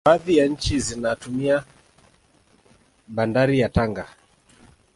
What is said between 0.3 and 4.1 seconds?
ya nchi zinatumia bandari ya tanga